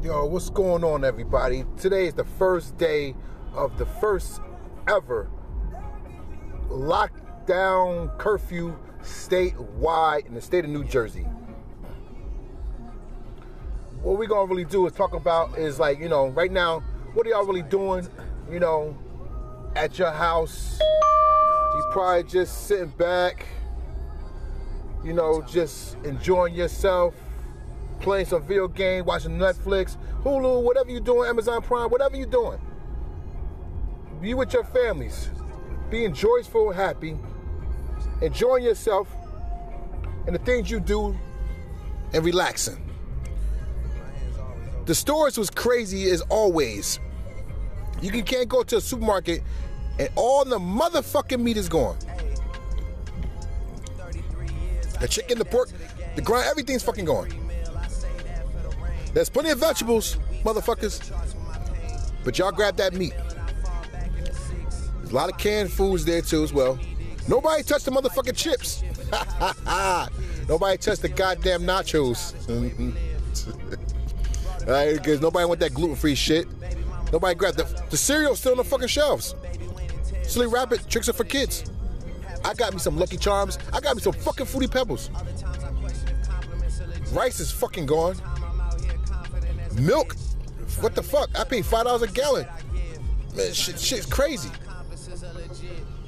Yo, 0.00 0.24
what's 0.26 0.48
going 0.48 0.84
on, 0.84 1.04
everybody? 1.04 1.64
Today 1.76 2.06
is 2.06 2.14
the 2.14 2.22
first 2.22 2.78
day 2.78 3.16
of 3.52 3.76
the 3.78 3.86
first 3.86 4.40
ever 4.86 5.28
lockdown 6.68 8.16
curfew 8.16 8.78
statewide 9.02 10.24
in 10.24 10.34
the 10.34 10.40
state 10.40 10.64
of 10.64 10.70
New 10.70 10.84
Jersey. 10.84 11.26
What 14.00 14.18
we're 14.18 14.28
gonna 14.28 14.48
really 14.48 14.64
do 14.64 14.86
is 14.86 14.92
talk 14.92 15.14
about 15.14 15.58
is 15.58 15.80
like, 15.80 15.98
you 15.98 16.08
know, 16.08 16.28
right 16.28 16.52
now, 16.52 16.78
what 17.14 17.26
are 17.26 17.30
y'all 17.30 17.44
really 17.44 17.62
doing, 17.62 18.06
you 18.48 18.60
know, 18.60 18.96
at 19.74 19.98
your 19.98 20.12
house? 20.12 20.78
You 21.74 21.84
probably 21.90 22.22
just 22.22 22.68
sitting 22.68 22.90
back, 22.90 23.46
you 25.02 25.12
know, 25.12 25.42
just 25.42 25.96
enjoying 26.04 26.54
yourself 26.54 27.16
playing 28.00 28.26
some 28.26 28.42
video 28.42 28.68
game, 28.68 29.04
watching 29.04 29.32
Netflix, 29.32 29.96
Hulu, 30.22 30.62
whatever 30.62 30.90
you're 30.90 31.00
doing, 31.00 31.28
Amazon 31.28 31.62
Prime, 31.62 31.90
whatever 31.90 32.16
you're 32.16 32.26
doing. 32.26 32.58
Be 34.20 34.34
with 34.34 34.52
your 34.52 34.64
families. 34.64 35.30
Being 35.90 36.12
joyful, 36.12 36.72
happy, 36.72 37.16
enjoying 38.20 38.64
yourself 38.64 39.08
and 40.26 40.34
the 40.34 40.40
things 40.40 40.70
you 40.70 40.80
do 40.80 41.16
and 42.12 42.24
relaxing. 42.24 42.84
The 44.86 44.94
stores 44.94 45.38
was 45.38 45.50
crazy 45.50 46.10
as 46.10 46.20
always. 46.22 47.00
You 48.00 48.10
can, 48.10 48.22
can't 48.22 48.48
go 48.48 48.62
to 48.62 48.76
a 48.76 48.80
supermarket 48.80 49.42
and 49.98 50.08
all 50.14 50.44
the 50.44 50.58
motherfucking 50.58 51.40
meat 51.40 51.56
is 51.56 51.68
gone. 51.68 51.98
The 55.00 55.08
chicken, 55.08 55.38
the 55.38 55.44
pork, 55.44 55.70
the 56.16 56.22
grind, 56.22 56.48
everything's 56.48 56.82
fucking 56.82 57.04
gone. 57.04 57.47
There's 59.18 59.28
plenty 59.28 59.50
of 59.50 59.58
vegetables, 59.58 60.16
motherfuckers. 60.44 61.10
But 62.22 62.38
y'all 62.38 62.52
grab 62.52 62.76
that 62.76 62.94
meat. 62.94 63.14
There's 63.90 65.10
a 65.10 65.12
lot 65.12 65.28
of 65.28 65.36
canned 65.36 65.72
foods 65.72 66.04
there 66.04 66.22
too 66.22 66.44
as 66.44 66.52
well. 66.52 66.78
Nobody 67.26 67.64
touched 67.64 67.86
the 67.86 67.90
motherfucking 67.90 68.36
chips. 68.36 68.84
nobody 70.48 70.78
touched 70.78 71.02
the 71.02 71.08
goddamn 71.08 71.62
nachos. 71.62 72.32
Alright, 74.68 74.98
because 74.98 75.20
nobody 75.20 75.46
want 75.46 75.58
that 75.58 75.74
gluten-free 75.74 76.14
shit. 76.14 76.46
Nobody 77.12 77.34
grabbed 77.34 77.56
the 77.56 77.64
the 77.90 77.96
cereal 77.96 78.36
still 78.36 78.52
on 78.52 78.58
the 78.58 78.62
fucking 78.62 78.86
shelves. 78.86 79.34
Silly 80.22 80.46
Rabbit 80.46 80.88
tricks 80.88 81.08
are 81.08 81.12
for 81.12 81.24
kids. 81.24 81.64
I 82.44 82.54
got 82.54 82.72
me 82.72 82.78
some 82.78 82.96
Lucky 82.96 83.16
Charms. 83.16 83.58
I 83.72 83.80
got 83.80 83.96
me 83.96 84.00
some 84.00 84.12
fucking 84.12 84.46
Fruity 84.46 84.68
Pebbles. 84.68 85.10
Rice 87.12 87.40
is 87.40 87.50
fucking 87.50 87.86
gone. 87.86 88.14
Milk, 89.80 90.16
what 90.80 90.94
the 90.94 91.02
fuck? 91.02 91.30
I 91.38 91.44
pay 91.44 91.62
five 91.62 91.84
dollars 91.84 92.02
a 92.02 92.08
gallon. 92.08 92.46
Man, 93.36 93.52
shit, 93.52 93.78
shit's 93.78 94.06
crazy. 94.06 94.50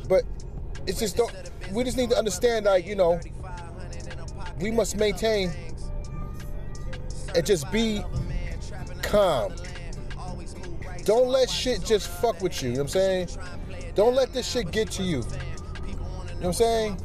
But 0.09 0.25
it's 0.87 0.99
just 0.99 1.17
don't. 1.17 1.33
We 1.73 1.85
just 1.85 1.97
need 1.97 2.11
to 2.11 2.17
understand, 2.17 2.67
like 2.67 2.87
you 2.87 2.97
know, 2.97 3.21
we 4.61 4.71
must 4.71 4.97
maintain 4.97 5.51
and 7.35 7.47
just 7.47 7.71
be 7.71 8.03
calm. 9.03 9.55
Don't 11.05 11.29
let 11.29 11.49
shit 11.49 11.85
just 11.85 12.09
fuck 12.09 12.41
with 12.41 12.63
you. 12.63 12.71
You 12.71 12.75
know 12.77 12.83
what 12.83 12.85
I'm 12.85 12.89
saying? 12.89 13.29
Don't 13.95 14.15
let 14.15 14.33
this 14.33 14.51
shit 14.51 14.71
get 14.71 14.91
to 14.93 15.03
you. 15.03 15.19
You 15.19 15.23
know 15.23 15.27
what 16.37 16.45
I'm 16.47 16.53
saying? 16.53 16.97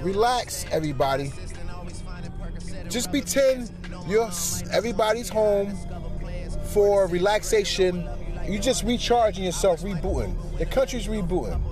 Relax, 0.00 0.66
everybody. 0.70 1.32
Just 2.88 3.10
pretend 3.10 3.70
you're 4.06 4.30
everybody's 4.72 5.28
home 5.28 5.76
for 6.74 7.06
relaxation. 7.06 8.06
You 8.46 8.58
just 8.58 8.82
recharging 8.82 9.44
yourself, 9.44 9.82
rebooting. 9.82 10.58
The 10.58 10.66
country's 10.66 11.06
rebooting. 11.06 11.62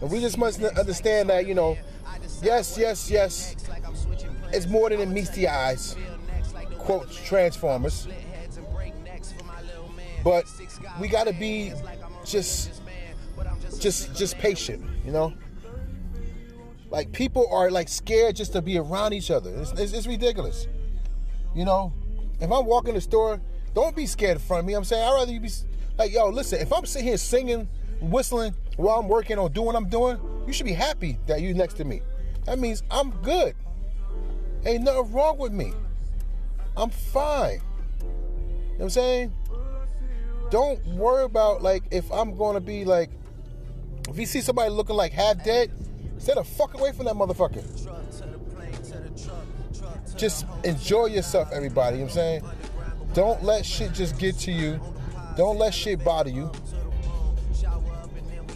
And 0.00 0.10
we 0.10 0.18
just 0.18 0.38
must 0.38 0.62
understand 0.62 1.28
that, 1.28 1.46
you 1.46 1.54
know, 1.54 1.76
yes, 2.42 2.78
yes, 2.78 3.10
yes, 3.10 3.54
it's 4.50 4.66
more 4.66 4.88
than 4.88 5.00
it 5.00 5.08
meets 5.08 5.30
the 5.30 5.46
eyes. 5.48 5.94
Quote 6.78 7.12
Transformers. 7.12 8.08
But 10.24 10.46
we 10.98 11.08
gotta 11.08 11.32
be 11.32 11.72
just 12.24 12.82
just 13.78 14.14
just 14.16 14.38
patient, 14.38 14.84
you 15.04 15.12
know? 15.12 15.34
Like 16.90 17.12
people 17.12 17.46
are 17.52 17.70
like 17.70 17.88
scared 17.88 18.36
just 18.36 18.52
to 18.54 18.62
be 18.62 18.78
around 18.78 19.12
each 19.12 19.30
other. 19.30 19.54
It's, 19.60 19.72
it's, 19.72 19.92
it's 19.92 20.06
ridiculous. 20.06 20.66
You 21.54 21.64
know, 21.64 21.92
if 22.40 22.50
I'm 22.50 22.66
walking 22.66 22.94
the 22.94 23.00
store 23.00 23.40
don't 23.74 23.94
be 23.94 24.06
scared 24.06 24.36
in 24.36 24.38
front 24.38 24.60
of 24.60 24.66
me. 24.66 24.74
I'm 24.74 24.84
saying 24.84 25.02
I'd 25.02 25.14
rather 25.14 25.32
you 25.32 25.40
be 25.40 25.50
like, 25.98 26.12
yo, 26.12 26.28
listen, 26.28 26.60
if 26.60 26.72
I'm 26.72 26.86
sitting 26.86 27.08
here 27.08 27.16
singing, 27.16 27.68
whistling 28.00 28.54
while 28.76 28.98
I'm 28.98 29.08
working 29.08 29.38
or 29.38 29.48
doing 29.48 29.66
what 29.66 29.76
I'm 29.76 29.88
doing, 29.88 30.18
you 30.46 30.52
should 30.52 30.66
be 30.66 30.72
happy 30.72 31.18
that 31.26 31.40
you're 31.40 31.54
next 31.54 31.74
to 31.74 31.84
me. 31.84 32.02
That 32.46 32.58
means 32.58 32.82
I'm 32.90 33.10
good. 33.22 33.54
Ain't 34.64 34.84
nothing 34.84 35.12
wrong 35.12 35.38
with 35.38 35.52
me. 35.52 35.72
I'm 36.76 36.90
fine. 36.90 37.60
You 38.00 38.06
know 38.06 38.66
what 38.76 38.84
I'm 38.84 38.90
saying? 38.90 39.32
Don't 40.50 40.84
worry 40.86 41.24
about 41.24 41.62
like 41.62 41.84
if 41.90 42.10
I'm 42.10 42.36
gonna 42.36 42.60
be 42.60 42.84
like 42.84 43.10
if 44.08 44.18
you 44.18 44.26
see 44.26 44.40
somebody 44.40 44.70
looking 44.70 44.96
like 44.96 45.12
half 45.12 45.44
dead, 45.44 45.70
stay 46.18 46.34
the 46.34 46.42
fuck 46.42 46.74
away 46.74 46.92
from 46.92 47.04
that 47.04 47.14
motherfucker. 47.14 47.64
Just 50.16 50.46
enjoy 50.64 51.06
yourself, 51.06 51.50
everybody. 51.52 51.98
You 51.98 52.04
know 52.04 52.06
what 52.06 52.12
I'm 52.12 52.14
saying? 52.14 52.42
Don't 53.14 53.42
let 53.42 53.66
shit 53.66 53.92
just 53.92 54.18
get 54.18 54.38
to 54.40 54.52
you. 54.52 54.80
Don't 55.36 55.58
let 55.58 55.74
shit 55.74 56.04
bother 56.04 56.30
you. 56.30 56.50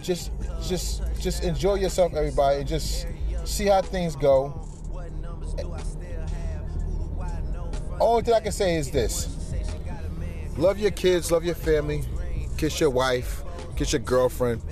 Just 0.03 0.31
just 0.63 1.03
just 1.21 1.43
enjoy 1.43 1.75
yourself 1.75 2.15
everybody 2.15 2.65
just 2.65 3.07
see 3.45 3.67
how 3.67 3.83
things 3.83 4.15
go. 4.17 4.61
Only 8.01 8.23
thing 8.23 8.35
I 8.35 8.41
can 8.41 8.53
say 8.53 8.77
is 8.77 8.91
this. 8.91 9.29
Love 10.57 10.79
your 10.79 10.91
kids, 10.91 11.33
love 11.33 11.45
your 11.45 11.55
family, 11.55 12.05
kiss 12.57 12.79
your 12.79 12.91
wife, 12.91 13.43
kiss 13.77 13.93
your 13.93 14.01
girlfriend. 14.01 14.63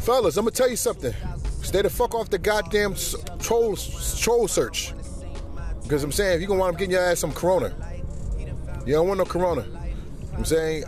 Fellas, 0.00 0.36
I'm 0.36 0.44
gonna 0.44 0.52
tell 0.52 0.70
you 0.70 0.76
something. 0.76 1.14
Stay 1.62 1.82
the 1.82 1.90
fuck 1.90 2.14
off 2.14 2.30
the 2.30 2.38
goddamn 2.38 2.94
troll 3.38 3.76
troll 3.76 4.48
search. 4.48 4.94
Because 5.82 6.02
I'm 6.02 6.12
saying 6.12 6.34
if 6.34 6.40
you're 6.40 6.48
gonna 6.48 6.60
wind 6.60 6.74
up 6.74 6.78
getting 6.78 6.92
your 6.92 7.02
ass 7.02 7.20
some 7.20 7.32
corona. 7.32 7.89
You 8.90 8.96
don't 8.96 9.06
want 9.06 9.18
no 9.18 9.24
Corona. 9.24 9.60
You 9.60 9.70
know 9.70 10.38
I'm 10.38 10.44
saying? 10.44 10.82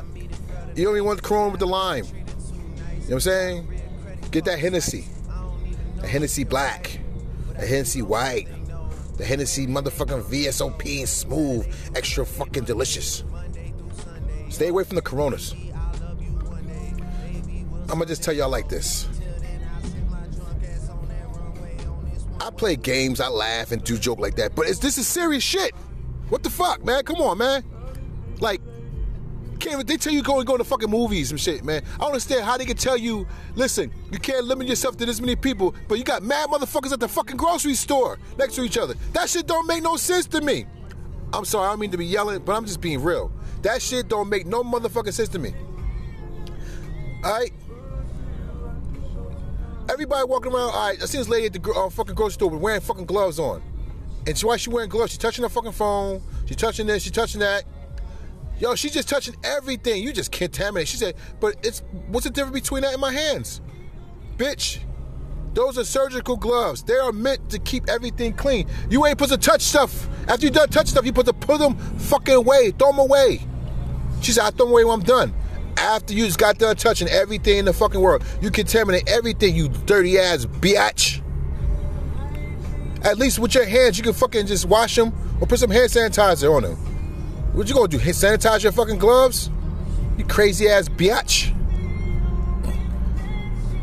You 0.75 0.85
don't 0.87 0.97
even 0.97 1.05
want 1.05 1.23
Corona 1.23 1.51
with 1.51 1.61
the 1.61 1.69
lime. 1.69 2.05
You 2.05 2.13
know 2.13 2.19
what 2.99 3.13
I'm 3.13 3.21
saying? 3.21 3.81
Get 4.33 4.45
that 4.47 4.59
Hennessy. 4.59 5.05
A 6.03 6.09
Hennessy 6.09 6.43
black. 6.43 6.99
A 7.57 7.65
Hennessy 7.65 8.03
white. 8.03 8.49
The 9.19 9.25
Hennessy 9.25 9.69
motherfucking 9.69 10.25
VSOP 10.25 10.99
and 10.99 11.09
smooth. 11.09 11.73
Extra 11.95 12.27
fucking 12.27 12.65
delicious. 12.65 13.23
Stay 14.51 14.67
away 14.67 14.83
from 14.83 14.97
the 14.97 15.03
Coronas. 15.03 15.55
I'm 17.83 17.87
gonna 17.87 18.07
just 18.07 18.25
tell 18.25 18.35
y'all 18.35 18.51
like 18.51 18.69
this. 18.69 19.09
I 22.41 22.51
play 22.51 22.75
games, 22.75 23.21
I 23.21 23.29
laugh 23.29 23.71
and 23.71 23.85
do 23.85 23.97
joke 23.97 24.19
like 24.19 24.35
that, 24.35 24.57
but 24.57 24.67
this 24.67 24.99
is 24.99 25.07
serious 25.07 25.45
shit. 25.45 25.73
What 26.31 26.43
the 26.43 26.51
fuck, 26.51 26.85
man? 26.85 27.05
Come 27.05 27.21
on, 27.21 27.39
man. 27.39 27.63
Like, 28.43 28.61
can't 29.61 29.87
they 29.87 29.97
tell 29.97 30.13
you 30.13 30.21
go 30.21 30.39
and 30.39 30.47
go 30.47 30.57
to 30.57 30.65
fucking 30.65 30.91
movies 30.91 31.31
and 31.31 31.41
shit, 31.41 31.65
man? 31.65 31.85
I 31.95 31.99
don't 31.99 32.09
understand 32.09 32.45
how 32.45 32.57
they 32.57 32.65
can 32.65 32.77
tell 32.77 32.97
you, 32.97 33.25
listen, 33.55 33.93
you 34.11 34.19
can't 34.19 34.45
limit 34.45 34.67
yourself 34.67 34.97
to 34.97 35.07
this 35.07 35.21
many 35.21 35.37
people, 35.37 35.77
but 35.87 35.97
you 35.97 36.03
got 36.03 36.25
mad 36.25 36.51
motherfuckers 36.51 36.93
at 36.93 36.99
the 36.99 37.07
fucking 37.07 37.37
grocery 37.37 37.75
store 37.75 38.19
next 38.37 38.57
to 38.57 38.63
each 38.63 38.77
other. 38.77 38.95
That 39.13 39.31
shit 39.31 39.47
don't 39.47 39.69
make 39.69 39.85
no 39.85 39.97
sense 39.97 40.27
to 40.27 40.41
me. 40.41 40.67
I'm 41.33 41.45
sorry, 41.45 41.69
I 41.69 41.71
don't 41.71 41.79
mean 41.79 41.93
to 41.93 41.97
be 41.97 42.05
yelling, 42.05 42.41
but 42.41 42.57
I'm 42.57 42.67
just 42.67 42.81
being 42.81 43.01
real. 43.01 43.31
That 43.63 43.81
shit 43.81 44.09
don't 44.09 44.29
make 44.29 44.45
no 44.45 44.65
motherfucking 44.65 45.13
sense 45.13 45.29
to 45.31 45.39
me. 45.39 45.55
Alright? 47.25 47.53
Everybody 49.89 50.25
walking 50.27 50.53
around, 50.53 50.71
alright, 50.71 51.01
I 51.01 51.07
see 51.07 51.19
this 51.19 51.29
lady 51.29 51.47
at 51.47 51.53
the 51.53 51.71
uh, 51.71 51.89
fucking 51.91 52.17
grocery 52.17 52.33
store 52.33 52.51
wearing 52.51 52.81
fucking 52.81 53.07
gloves 53.07 53.39
on. 53.39 53.63
And 54.27 54.37
she, 54.37 54.47
why 54.47 54.57
she 54.57 54.71
wearing 54.71 54.91
gloves? 54.91 55.13
She 55.13 55.19
touching 55.19 55.45
her 55.45 55.49
fucking 55.49 55.73
phone. 55.73 56.23
She 56.47 56.57
touching 56.57 56.87
this. 56.87 57.03
She 57.03 57.11
touching 57.11 57.41
that. 57.41 57.65
Yo, 58.63 58.77
she's 58.77 58.93
just 58.93 59.09
touching 59.09 59.35
everything. 59.43 60.05
You 60.05 60.13
just 60.13 60.31
contaminate. 60.31 60.87
She 60.87 60.97
said, 60.97 61.17
but 61.41 61.57
it's 61.65 61.83
what's 62.07 62.27
the 62.27 62.31
difference 62.31 62.61
between 62.61 62.83
that 62.83 62.93
and 62.93 63.01
my 63.01 63.11
hands? 63.11 63.61
Bitch, 64.37 64.79
those 65.53 65.77
are 65.77 65.85
surgical 65.85 66.37
gloves. 66.37 66.85
They 66.85 66.95
are 66.95 67.11
meant 67.11 67.51
to 67.51 67.59
keep 67.59 67.89
everything 67.89 68.35
clean. 68.35 68.69
You 68.89 69.05
ain't 69.05 69.19
supposed 69.19 69.33
to 69.33 69.51
touch 69.51 69.63
stuff. 69.63 70.09
After 70.29 70.47
you 70.47 70.53
done 70.53 70.69
touch 70.69 70.87
stuff, 70.87 71.05
you 71.05 71.09
supposed 71.09 71.27
to 71.27 71.33
put 71.33 71.59
them 71.59 71.77
fucking 71.99 72.35
away. 72.35 72.71
Throw 72.71 72.93
them 72.93 73.01
away. 73.01 73.41
She 74.21 74.31
said, 74.31 74.45
I 74.45 74.51
throw 74.51 74.67
them 74.67 74.75
away 74.75 74.85
when 74.85 75.01
I'm 75.01 75.05
done. 75.05 75.35
After 75.77 76.15
you 76.15 76.25
just 76.27 76.39
got 76.39 76.59
done 76.59 76.77
touching 76.77 77.09
everything 77.09 77.59
in 77.59 77.65
the 77.65 77.73
fucking 77.73 78.01
world, 78.01 78.23
you 78.41 78.53
contaminate 78.53 79.09
everything, 79.09 79.57
you 79.57 79.71
dirty 79.71 80.21
ass 80.21 80.47
bitch. 80.47 81.21
At 83.03 83.19
least 83.19 83.41
with 83.41 83.57
your 83.57 83.65
hands, 83.65 83.99
you 83.99 84.05
can 84.05 84.13
fucking 84.13 84.47
just 84.47 84.67
wash 84.67 84.95
them 84.95 85.13
or 85.41 85.49
put 85.49 85.59
some 85.59 85.71
hand 85.71 85.91
sanitizer 85.91 86.55
on 86.55 86.63
them. 86.63 86.92
What 87.53 87.69
you 87.69 87.75
gonna 87.75 87.89
do? 87.89 87.99
Sanitize 87.99 88.63
your 88.63 88.73
fucking 88.73 88.99
gloves? 88.99 89.51
You 90.17 90.25
crazy 90.25 90.69
ass 90.69 90.89
biatch. 90.89 91.55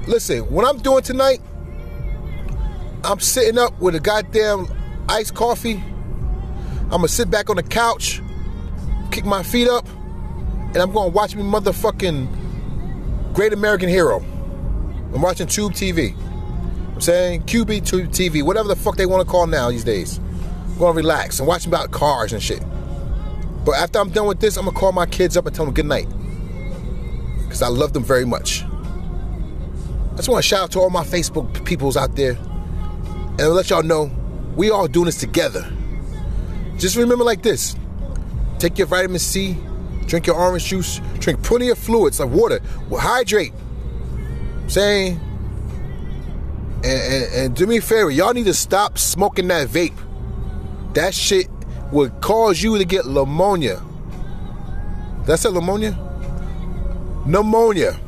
Listen, 0.08 0.40
what 0.52 0.66
I'm 0.66 0.80
doing 0.80 1.04
tonight, 1.04 1.40
I'm 3.04 3.20
sitting 3.20 3.60
up 3.60 3.80
with 3.80 3.94
a 3.94 4.00
goddamn 4.00 4.68
iced 5.08 5.36
coffee. 5.36 5.84
I'm 6.86 6.90
gonna 6.90 7.08
sit 7.08 7.30
back 7.30 7.52
on 7.52 7.58
the 7.58 7.64
couch, 7.64 8.24
kick 9.12 9.24
my 9.24 9.44
feet 9.44 9.68
up, 9.68 9.88
and 10.74 10.78
I'm 10.78 10.92
gonna 10.92 11.10
watch 11.10 11.36
me 11.36 11.44
motherfucking 11.44 13.34
Great 13.34 13.54
American 13.54 13.88
Hero. 13.88 14.18
I'm 15.14 15.22
watching 15.22 15.46
Tube 15.46 15.74
TV. 15.74 16.16
I'm 16.96 17.02
saying 17.02 17.44
QB 17.44 17.86
Tube 17.86 18.10
TV, 18.10 18.42
whatever 18.42 18.68
the 18.68 18.76
fuck 18.76 18.98
they 18.98 19.06
want 19.06 19.24
to 19.24 19.32
call 19.32 19.46
now 19.46 19.70
these 19.70 19.84
days. 19.84 20.20
I'm 20.70 20.80
gonna 20.80 20.94
relax 20.94 21.38
and 21.38 21.48
watch 21.48 21.68
about 21.68 21.92
cars 21.92 22.34
and 22.34 22.42
shit. 22.42 22.64
But 23.66 23.76
after 23.76 24.00
I'm 24.00 24.10
done 24.10 24.28
with 24.28 24.40
this, 24.40 24.58
I'm 24.58 24.66
gonna 24.66 24.78
call 24.78 24.92
my 24.92 25.06
kids 25.06 25.38
up 25.38 25.46
and 25.46 25.56
tell 25.56 25.66
them 25.66 25.74
good 25.74 25.86
night. 25.86 26.08
Because 27.44 27.62
I 27.62 27.68
love 27.68 27.94
them 27.94 28.04
very 28.04 28.26
much. 28.26 28.64
I 28.64 30.16
just 30.16 30.30
want 30.30 30.44
to 30.44 30.48
shout 30.48 30.64
out 30.64 30.72
to 30.72 30.80
all 30.80 30.90
my 30.90 31.04
Facebook 31.04 31.66
peoples 31.66 31.96
out 31.96 32.16
there 32.16 32.38
and 33.40 33.50
let 33.50 33.70
y'all 33.70 33.84
know 33.84 34.12
we 34.56 34.70
all 34.70 34.88
doing 34.88 35.06
this 35.06 35.20
together. 35.20 35.72
Just 36.78 36.96
remember 36.96 37.24
like 37.24 37.42
this 37.42 37.76
take 38.60 38.78
your 38.78 38.88
vitamin 38.88 39.20
C, 39.20 39.58
drink 40.06 40.28
your 40.28 40.36
orange 40.36 40.66
juice, 40.66 41.00
drink 41.20 41.42
plenty 41.44 41.70
of 41.70 41.78
fluids 41.78 42.20
like 42.20 42.30
water, 42.30 42.60
hydrate. 42.92 43.54
Saying, 44.68 45.20
and, 46.84 46.86
and, 46.86 47.34
and 47.34 47.56
do 47.56 47.66
me 47.66 47.78
a 47.78 47.82
favor, 47.82 48.12
y'all 48.12 48.34
need 48.34 48.46
to 48.46 48.54
stop 48.54 48.98
smoking 48.98 49.48
that 49.48 49.68
vape. 49.68 49.98
That 50.94 51.14
shit 51.14 51.48
would 51.92 52.22
cause 52.22 52.62
you 52.62 52.78
to 52.78 52.86
get 52.86 53.06
pneumonia. 53.06 53.82
That's 55.26 55.46
a 55.46 55.52
pneumonia? 55.52 55.98
Pneumonia. 57.26 58.00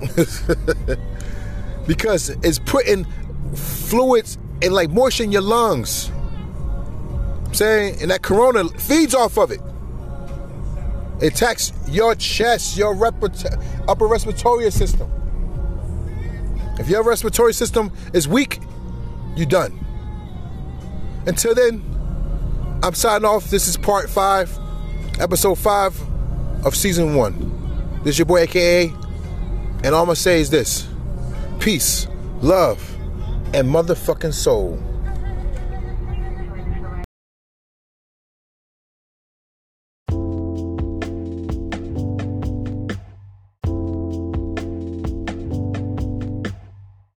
because 1.86 2.30
it's 2.42 2.58
putting 2.58 3.06
fluids 3.54 4.38
and 4.62 4.72
like 4.72 4.90
moisture 4.90 5.24
in 5.24 5.32
your 5.32 5.42
lungs. 5.42 6.10
I'm 7.46 7.54
saying, 7.54 8.00
and 8.00 8.10
that 8.10 8.22
corona 8.22 8.68
feeds 8.68 9.14
off 9.14 9.36
of 9.38 9.50
it. 9.50 9.60
It 11.20 11.34
attacks 11.34 11.72
your 11.88 12.14
chest, 12.14 12.76
your 12.76 12.94
upper 13.04 14.06
respiratory 14.06 14.70
system. 14.70 15.10
If 16.78 16.88
your 16.88 17.02
respiratory 17.02 17.52
system 17.52 17.92
is 18.14 18.26
weak, 18.26 18.60
you're 19.36 19.46
done. 19.46 19.78
Until 21.26 21.54
then, 21.54 21.82
I'm 22.82 22.94
signing 22.94 23.26
off. 23.26 23.50
This 23.50 23.68
is 23.68 23.76
part 23.76 24.08
five, 24.08 24.58
episode 25.18 25.56
five 25.56 25.94
of 26.64 26.74
season 26.74 27.14
one. 27.14 28.00
This 28.04 28.14
is 28.14 28.18
your 28.20 28.26
boy, 28.26 28.40
AKA. 28.40 28.86
And 29.84 29.94
all 29.94 30.00
I'm 30.00 30.06
going 30.06 30.14
to 30.14 30.16
say 30.16 30.40
is 30.40 30.48
this 30.48 30.88
peace, 31.58 32.06
love, 32.40 32.82
and 33.52 33.68
motherfucking 33.68 34.32
soul. 34.32 34.82